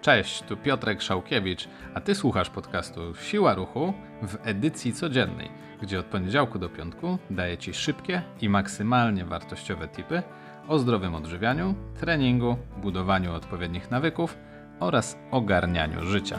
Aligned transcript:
Cześć, 0.00 0.42
tu 0.42 0.56
Piotrek 0.56 1.02
Szałkiewicz, 1.02 1.68
a 1.94 2.00
ty 2.00 2.14
słuchasz 2.14 2.50
podcastu 2.50 3.14
Siła 3.14 3.54
Ruchu 3.54 3.92
w 4.22 4.36
edycji 4.42 4.92
codziennej, 4.92 5.50
gdzie 5.82 6.00
od 6.00 6.06
poniedziałku 6.06 6.58
do 6.58 6.68
piątku 6.68 7.18
daję 7.30 7.58
ci 7.58 7.74
szybkie 7.74 8.22
i 8.40 8.48
maksymalnie 8.48 9.24
wartościowe 9.24 9.88
tipy 9.88 10.22
o 10.68 10.78
zdrowym 10.78 11.14
odżywianiu, 11.14 11.74
treningu, 12.00 12.56
budowaniu 12.76 13.34
odpowiednich 13.34 13.90
nawyków 13.90 14.38
oraz 14.80 15.18
ogarnianiu 15.30 16.04
życia. 16.04 16.38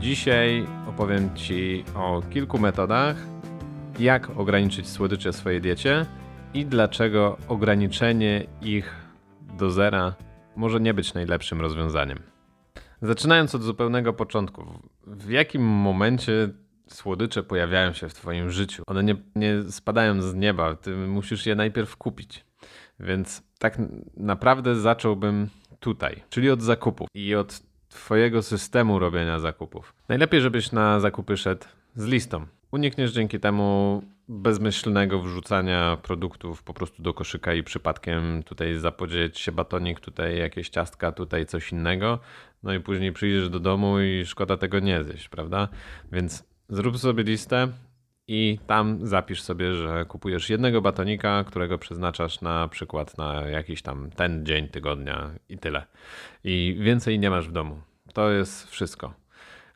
Dzisiaj 0.00 0.66
opowiem 0.88 1.34
Ci 1.34 1.84
o 1.94 2.22
kilku 2.30 2.58
metodach, 2.58 3.31
jak 4.00 4.30
ograniczyć 4.38 4.88
słodycze 4.88 5.32
w 5.32 5.36
swojej 5.36 5.60
diecie 5.60 6.06
i 6.54 6.66
dlaczego 6.66 7.38
ograniczenie 7.48 8.46
ich 8.62 8.94
do 9.58 9.70
zera 9.70 10.14
może 10.56 10.80
nie 10.80 10.94
być 10.94 11.14
najlepszym 11.14 11.60
rozwiązaniem. 11.60 12.18
Zaczynając 13.02 13.54
od 13.54 13.62
zupełnego 13.62 14.12
początku, 14.12 14.64
w 15.06 15.30
jakim 15.30 15.62
momencie 15.62 16.48
słodycze 16.86 17.42
pojawiają 17.42 17.92
się 17.92 18.08
w 18.08 18.14
Twoim 18.14 18.50
życiu? 18.50 18.82
One 18.86 19.04
nie, 19.04 19.16
nie 19.36 19.62
spadają 19.70 20.22
z 20.22 20.34
nieba, 20.34 20.76
Ty 20.76 20.96
musisz 20.96 21.46
je 21.46 21.54
najpierw 21.54 21.96
kupić. 21.96 22.44
Więc 23.00 23.42
tak 23.58 23.78
naprawdę 24.16 24.76
zacząłbym 24.76 25.48
tutaj, 25.80 26.22
czyli 26.30 26.50
od 26.50 26.62
zakupów 26.62 27.08
i 27.14 27.34
od 27.34 27.62
Twojego 27.88 28.42
systemu 28.42 28.98
robienia 28.98 29.38
zakupów. 29.38 29.94
Najlepiej, 30.08 30.40
żebyś 30.40 30.72
na 30.72 31.00
zakupy 31.00 31.36
szedł 31.36 31.66
z 31.94 32.04
listą. 32.04 32.46
Unikniesz 32.72 33.12
dzięki 33.12 33.40
temu 33.40 34.02
bezmyślnego 34.28 35.18
wrzucania 35.18 35.98
produktów 36.02 36.62
po 36.62 36.74
prostu 36.74 37.02
do 37.02 37.14
koszyka 37.14 37.54
i 37.54 37.62
przypadkiem 37.62 38.42
tutaj 38.42 38.74
zapodzieć 38.78 39.38
się 39.38 39.52
batonik, 39.52 40.00
tutaj 40.00 40.38
jakieś 40.38 40.68
ciastka, 40.68 41.12
tutaj 41.12 41.46
coś 41.46 41.72
innego. 41.72 42.18
No 42.62 42.74
i 42.74 42.80
później 42.80 43.12
przyjdziesz 43.12 43.48
do 43.48 43.60
domu 43.60 44.00
i 44.00 44.26
szkoda 44.26 44.56
tego 44.56 44.80
nie 44.80 45.04
zjeść, 45.04 45.28
prawda? 45.28 45.68
Więc 46.12 46.44
zrób 46.68 46.98
sobie 46.98 47.22
listę 47.22 47.68
i 48.28 48.58
tam 48.66 49.06
zapisz 49.06 49.42
sobie, 49.42 49.74
że 49.74 50.04
kupujesz 50.04 50.50
jednego 50.50 50.82
batonika, 50.82 51.44
którego 51.44 51.78
przeznaczasz 51.78 52.40
na 52.40 52.68
przykład 52.68 53.18
na 53.18 53.42
jakiś 53.42 53.82
tam 53.82 54.10
ten 54.10 54.46
dzień 54.46 54.68
tygodnia 54.68 55.30
i 55.48 55.58
tyle. 55.58 55.86
I 56.44 56.76
więcej 56.80 57.18
nie 57.18 57.30
masz 57.30 57.48
w 57.48 57.52
domu. 57.52 57.80
To 58.12 58.30
jest 58.30 58.70
wszystko. 58.70 59.21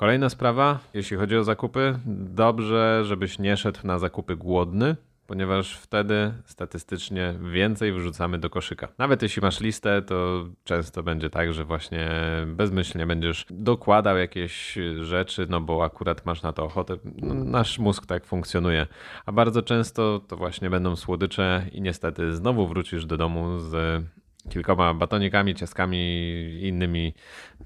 Kolejna 0.00 0.28
sprawa, 0.28 0.78
jeśli 0.94 1.16
chodzi 1.16 1.36
o 1.36 1.44
zakupy, 1.44 1.98
dobrze, 2.34 3.02
żebyś 3.04 3.38
nie 3.38 3.56
szedł 3.56 3.80
na 3.84 3.98
zakupy 3.98 4.36
głodny, 4.36 4.96
ponieważ 5.26 5.78
wtedy 5.78 6.32
statystycznie 6.44 7.34
więcej 7.52 7.92
wrzucamy 7.92 8.38
do 8.38 8.50
koszyka. 8.50 8.88
Nawet 8.98 9.22
jeśli 9.22 9.42
masz 9.42 9.60
listę, 9.60 10.02
to 10.02 10.44
często 10.64 11.02
będzie 11.02 11.30
tak, 11.30 11.52
że 11.52 11.64
właśnie 11.64 12.10
bezmyślnie 12.46 13.06
będziesz 13.06 13.46
dokładał 13.50 14.18
jakieś 14.18 14.78
rzeczy, 15.00 15.46
no 15.48 15.60
bo 15.60 15.84
akurat 15.84 16.26
masz 16.26 16.42
na 16.42 16.52
to 16.52 16.64
ochotę. 16.64 16.96
No, 17.16 17.34
nasz 17.34 17.78
mózg 17.78 18.06
tak 18.06 18.24
funkcjonuje. 18.24 18.86
A 19.26 19.32
bardzo 19.32 19.62
często 19.62 20.20
to 20.28 20.36
właśnie 20.36 20.70
będą 20.70 20.96
słodycze 20.96 21.66
i 21.72 21.80
niestety 21.80 22.34
znowu 22.34 22.66
wrócisz 22.66 23.06
do 23.06 23.16
domu 23.16 23.58
z 23.58 24.02
kilkoma 24.48 24.94
batonikami, 24.94 25.54
ciaskami 25.54 25.98
i 26.62 26.68
innymi 26.68 27.14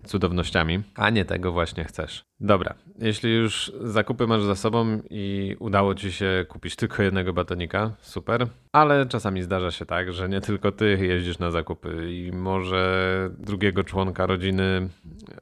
cudownościami, 0.06 0.82
a 0.94 1.10
nie 1.10 1.24
tego 1.24 1.52
właśnie 1.52 1.84
chcesz. 1.84 2.24
Dobra, 2.44 2.74
jeśli 2.98 3.34
już 3.34 3.72
zakupy 3.80 4.26
masz 4.26 4.42
za 4.42 4.56
sobą 4.56 5.00
i 5.10 5.56
udało 5.58 5.94
ci 5.94 6.12
się 6.12 6.46
kupić 6.48 6.76
tylko 6.76 7.02
jednego 7.02 7.32
batonika, 7.32 7.90
super, 8.00 8.46
ale 8.72 9.06
czasami 9.06 9.42
zdarza 9.42 9.70
się 9.70 9.86
tak, 9.86 10.12
że 10.12 10.28
nie 10.28 10.40
tylko 10.40 10.72
ty 10.72 10.98
jeździsz 11.02 11.38
na 11.38 11.50
zakupy 11.50 12.12
i 12.12 12.32
może 12.32 13.30
drugiego 13.38 13.84
członka 13.84 14.26
rodziny 14.26 14.88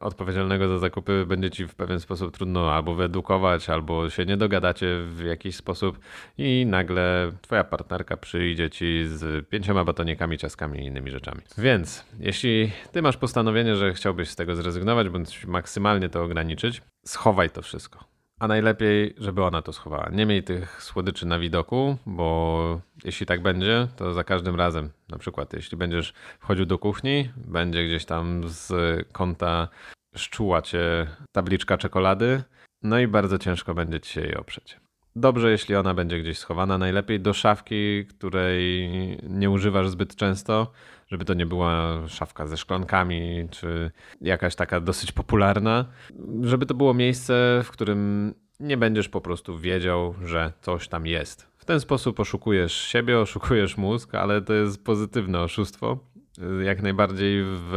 odpowiedzialnego 0.01 0.69
za 0.69 0.79
zakupy 0.79 1.25
będzie 1.27 1.51
ci 1.51 1.67
w 1.67 1.75
pewien 1.75 2.01
sposób 2.01 2.37
trudno 2.37 2.73
albo 2.73 2.95
wyedukować, 2.95 3.71
albo 3.71 4.11
się 4.11 4.25
nie 4.25 4.37
dogadacie 4.37 4.87
w 5.07 5.23
jakiś 5.25 5.57
sposób 5.57 5.99
i 6.39 6.67
nagle 6.67 7.33
twoja 7.41 7.65
partnerka 7.65 8.17
przyjdzie 8.17 8.71
ci 8.71 9.05
z 9.07 9.49
pięcioma 9.49 9.85
batonikami, 9.85 10.39
ciaskami 10.39 10.81
i 10.81 10.87
innymi 10.87 11.11
rzeczami. 11.11 11.41
Więc 11.59 12.05
jeśli 12.21 12.71
ty 12.93 13.03
masz 13.03 13.17
postanowienie, 13.17 13.77
że 13.77 13.93
chciałbyś 13.93 14.29
z 14.29 14.37
tego 14.37 14.57
zrezygnować, 14.57 15.09
bądź 15.09 15.47
maksymalnie 15.47 16.09
to 16.09 16.23
ograniczyć, 16.23 16.83
schowaj 17.07 17.51
to 17.51 17.63
wszystko. 17.63 18.05
A 18.41 18.49
najlepiej, 18.49 19.15
żeby 19.19 19.45
ona 19.45 19.63
to 19.63 19.73
schowała. 19.73 20.09
Nie 20.13 20.27
miej 20.27 20.43
tych 20.43 20.83
słodyczy 20.83 21.27
na 21.27 21.39
widoku, 21.39 21.97
bo 22.07 22.81
jeśli 23.05 23.27
tak 23.27 23.43
będzie, 23.43 23.89
to 23.97 24.15
za 24.15 24.25
każdym 24.25 24.57
razem, 24.57 24.91
na 25.09 25.19
przykład 25.19 25.53
jeśli 25.53 25.79
będziesz 25.79 26.13
wchodził 26.41 26.67
do 26.67 26.79
kuchni, 26.79 27.31
będzie 27.37 27.87
gdzieś 27.87 28.05
tam 28.05 28.43
z 28.47 28.73
kąta 29.13 29.69
szczuła 30.17 30.63
cię 30.63 31.07
tabliczka 31.33 31.79
czekolady, 31.79 32.43
no 32.83 32.99
i 32.99 33.07
bardzo 33.07 33.39
ciężko 33.39 33.75
będzie 33.75 34.01
ci 34.01 34.13
się 34.13 34.21
jej 34.21 34.37
oprzeć. 34.37 34.81
Dobrze, 35.17 35.51
jeśli 35.51 35.75
ona 35.77 35.95
będzie 35.95 36.21
gdzieś 36.21 36.39
schowana, 36.39 36.79
najlepiej 36.79 37.21
do 37.21 37.35
szafki, 37.35 38.07
której 38.07 38.91
nie 39.23 39.51
używasz 39.51 39.89
zbyt 39.89 40.17
często, 40.17 40.73
żeby 41.13 41.25
to 41.25 41.35
nie 41.35 41.47
była 41.47 42.03
szafka 42.09 42.47
ze 42.47 42.57
szklankami, 42.57 43.49
czy 43.51 43.91
jakaś 44.21 44.55
taka 44.55 44.81
dosyć 44.81 45.13
popularna, 45.13 45.85
żeby 46.43 46.67
to 46.67 46.75
było 46.75 46.95
miejsce, 46.95 47.61
w 47.65 47.71
którym 47.71 48.35
nie 48.61 48.77
będziesz 48.77 49.09
po 49.09 49.21
prostu 49.21 49.59
wiedział, 49.59 50.15
że 50.25 50.53
coś 50.61 50.89
tam 50.89 51.07
jest. 51.07 51.49
W 51.57 51.65
ten 51.65 51.81
sposób 51.81 52.21
oszukujesz 52.21 52.73
siebie, 52.73 53.19
oszukujesz 53.19 53.77
mózg, 53.77 54.15
ale 54.15 54.43
to 54.43 54.53
jest 54.53 54.85
pozytywne 54.85 55.41
oszustwo, 55.41 55.99
jak 56.65 56.83
najbardziej 56.83 57.45
w 57.45 57.73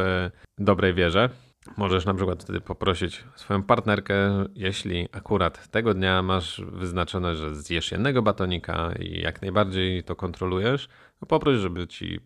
dobrej 0.57 0.93
wierze. 0.93 1.29
Możesz 1.77 2.05
na 2.05 2.13
przykład 2.13 2.43
wtedy 2.43 2.61
poprosić 2.61 3.23
swoją 3.35 3.63
partnerkę, 3.63 4.45
jeśli 4.55 5.07
akurat 5.11 5.67
tego 5.67 5.93
dnia 5.93 6.21
masz 6.21 6.61
wyznaczone, 6.61 7.35
że 7.35 7.55
zjesz 7.55 7.91
jednego 7.91 8.21
batonika 8.21 8.91
i 8.99 9.21
jak 9.21 9.41
najbardziej 9.41 10.03
to 10.03 10.15
kontrolujesz, 10.15 10.89
poproś, 11.27 11.57
żeby 11.57 11.87
ci 11.87 12.19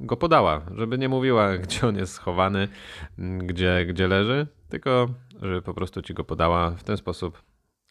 go 0.00 0.16
podała, 0.16 0.62
żeby 0.74 0.98
nie 0.98 1.08
mówiła, 1.08 1.56
gdzie 1.62 1.86
on 1.88 1.96
jest 1.96 2.12
schowany, 2.12 2.68
gdzie, 3.18 3.86
gdzie 3.88 4.08
leży, 4.08 4.46
tylko 4.68 5.08
żeby 5.42 5.62
po 5.62 5.74
prostu 5.74 6.02
ci 6.02 6.14
go 6.14 6.24
podała. 6.24 6.70
W 6.70 6.84
ten 6.84 6.96
sposób 6.96 7.42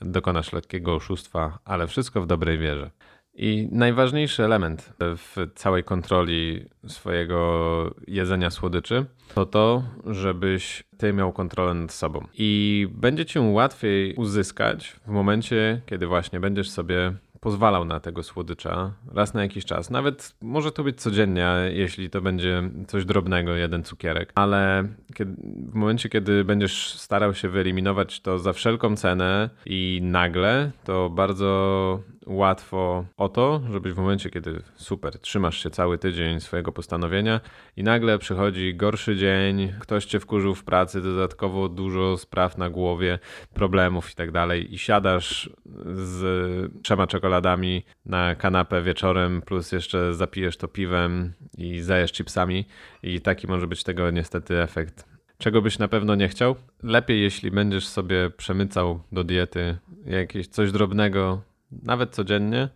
dokonasz 0.02 0.54
lekkiego 0.54 0.96
oszustwa, 0.96 1.60
ale 1.66 1.88
wszystko 1.88 2.22
w 2.22 2.28
dobrej 2.28 2.58
wierze. 2.58 2.92
I 3.38 3.70
najważniejszy 3.72 4.44
element 4.44 4.94
w 5.00 5.36
całej 5.56 5.84
kontroli 5.84 6.66
swojego 6.88 7.96
jedzenia 8.08 8.50
słodyczy 8.50 9.06
to 9.36 9.46
to, 9.46 9.84
żebyś 10.06 10.84
ty 10.98 11.14
miał 11.14 11.34
kontrolę 11.34 11.74
nad 11.74 11.92
sobą. 11.92 12.28
I 12.34 12.88
będzie 12.92 13.26
ci 13.26 13.40
łatwiej 13.40 14.14
uzyskać 14.14 14.96
w 15.08 15.08
momencie, 15.08 15.82
kiedy 15.86 16.08
właśnie 16.08 16.40
będziesz 16.40 16.70
sobie 16.70 17.14
pozwalał 17.46 17.86
na 17.86 18.00
tego 18.00 18.24
słodycza 18.24 18.94
raz 19.14 19.34
na 19.34 19.42
jakiś 19.42 19.66
czas. 19.66 19.90
Nawet 19.90 20.36
może 20.42 20.72
to 20.72 20.84
być 20.84 21.02
codziennie, 21.02 21.50
jeśli 21.74 22.10
to 22.10 22.22
będzie 22.22 22.64
coś 22.88 23.06
drobnego, 23.06 23.56
jeden 23.56 23.84
cukierek, 23.84 24.32
ale 24.36 24.88
kiedy, 25.16 25.34
w 25.72 25.74
momencie, 25.74 26.10
kiedy 26.10 26.44
będziesz 26.44 26.94
starał 26.94 27.34
się 27.34 27.50
wyeliminować 27.50 28.22
to 28.22 28.40
za 28.40 28.54
wszelką 28.54 28.96
cenę 28.96 29.50
i 29.66 30.00
nagle, 30.04 30.72
to 30.84 31.10
bardzo 31.10 32.00
łatwo 32.26 33.06
o 33.18 33.30
to, 33.30 33.62
żebyś 33.72 33.94
w 33.94 33.98
momencie, 33.98 34.30
kiedy 34.30 34.62
super, 34.76 35.20
trzymasz 35.20 35.64
się 35.64 35.70
cały 35.70 35.98
tydzień 35.98 36.40
swojego 36.40 36.72
postanowienia 36.72 37.42
i 37.78 37.84
nagle 37.84 38.20
przychodzi 38.20 38.76
gorszy 38.76 39.16
dzień, 39.16 39.74
ktoś 39.80 40.06
cię 40.06 40.20
wkurzył 40.20 40.56
w 40.56 40.64
pracy, 40.64 41.02
dodatkowo 41.02 41.70
dużo 41.70 42.18
spraw 42.18 42.58
na 42.58 42.70
głowie, 42.70 43.20
problemów 43.54 44.12
i 44.12 44.16
tak 44.16 44.32
dalej 44.32 44.74
i 44.74 44.78
siadasz 44.78 45.50
z 45.94 46.72
trzema 46.84 47.08
czekoladami 47.08 47.84
na 48.06 48.36
kanapę 48.36 48.82
wieczorem, 48.82 49.42
plus 49.42 49.72
jeszcze 49.72 50.14
zapijesz 50.14 50.58
to 50.58 50.68
piwem 50.68 51.34
i 51.58 51.82
zajesz 51.82 52.12
chipsami 52.12 52.66
i 53.04 53.22
taki 53.22 53.48
może 53.48 53.68
być 53.68 53.84
tego 53.84 54.12
niestety 54.12 54.62
efekt 54.62 55.16
czego 55.38 55.62
byś 55.62 55.80
na 55.80 55.88
pewno 55.88 56.16
nie 56.16 56.28
chciał. 56.28 56.56
Lepiej, 56.84 57.22
jeśli 57.22 57.52
będziesz 57.52 57.88
sobie 57.88 58.30
przemycał 58.38 59.00
do 59.12 59.24
diety 59.24 59.78
jakieś 60.06 60.48
coś 60.48 60.72
drobnego, 60.72 61.42
nawet 61.72 62.10
codziennie, 62.10 62.70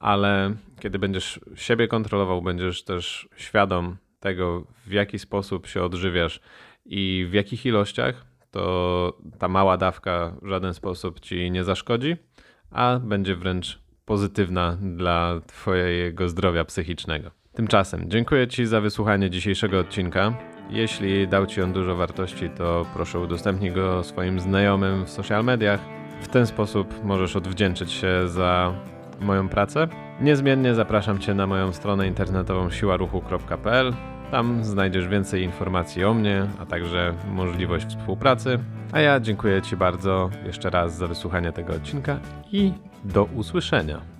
ale 0.00 0.54
kiedy 0.80 0.98
będziesz 0.98 1.40
siebie 1.54 1.88
kontrolował, 1.88 2.42
będziesz 2.42 2.84
też 2.84 3.28
świadom 3.36 3.96
tego, 4.20 4.66
w 4.86 4.92
jaki 4.92 5.18
sposób 5.18 5.66
się 5.66 5.82
odżywiasz 5.82 6.40
i 6.84 7.26
w 7.30 7.32
jakich 7.32 7.66
ilościach, 7.66 8.26
to 8.50 9.18
ta 9.38 9.48
mała 9.48 9.76
dawka 9.76 10.36
w 10.42 10.48
żaden 10.48 10.74
sposób 10.74 11.20
ci 11.20 11.50
nie 11.50 11.64
zaszkodzi, 11.64 12.16
a 12.70 12.98
będzie 12.98 13.36
wręcz 13.36 13.80
pozytywna 14.04 14.76
dla 14.80 15.40
Twojego 15.46 16.28
zdrowia 16.28 16.64
psychicznego. 16.64 17.30
Tymczasem 17.52 18.10
dziękuję 18.10 18.48
Ci 18.48 18.66
za 18.66 18.80
wysłuchanie 18.80 19.30
dzisiejszego 19.30 19.78
odcinka. 19.78 20.34
Jeśli 20.70 21.28
dał 21.28 21.46
Ci 21.46 21.62
on 21.62 21.72
dużo 21.72 21.96
wartości, 21.96 22.50
to 22.50 22.86
proszę 22.94 23.18
udostępnij 23.18 23.72
go 23.72 24.04
swoim 24.04 24.40
znajomym 24.40 25.04
w 25.04 25.10
social 25.10 25.44
mediach. 25.44 25.99
W 26.20 26.28
ten 26.28 26.46
sposób 26.46 27.04
możesz 27.04 27.36
odwdzięczyć 27.36 27.92
się 27.92 28.28
za 28.28 28.74
moją 29.20 29.48
pracę 29.48 29.88
Niezmiennie 30.20 30.74
zapraszam 30.74 31.18
Cię 31.18 31.34
na 31.34 31.46
moją 31.46 31.72
stronę 31.72 32.06
internetową 32.06 32.70
siłaruchu.pl. 32.70 33.92
Tam 34.30 34.64
znajdziesz 34.64 35.08
więcej 35.08 35.42
informacji 35.42 36.04
o 36.04 36.14
mnie, 36.14 36.46
a 36.58 36.66
także 36.66 37.14
możliwość 37.28 37.86
współpracy. 37.86 38.58
A 38.92 39.00
ja 39.00 39.20
dziękuję 39.20 39.62
Ci 39.62 39.76
bardzo 39.76 40.30
jeszcze 40.46 40.70
raz 40.70 40.96
za 40.96 41.06
wysłuchanie 41.06 41.52
tego 41.52 41.72
odcinka 41.72 42.20
i 42.52 42.72
do 43.04 43.24
usłyszenia. 43.24 44.19